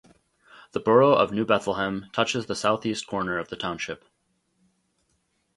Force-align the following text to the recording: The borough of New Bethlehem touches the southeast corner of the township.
The 0.71 0.79
borough 0.79 1.13
of 1.13 1.31
New 1.31 1.45
Bethlehem 1.45 2.07
touches 2.11 2.47
the 2.47 2.55
southeast 2.55 3.05
corner 3.05 3.37
of 3.37 3.49
the 3.49 3.55
township. 3.55 4.03